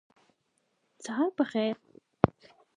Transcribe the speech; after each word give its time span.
سهار 1.03 1.29
په 1.37 1.43
خیر 1.51 1.75